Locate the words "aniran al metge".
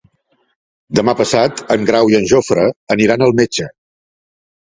2.97-3.69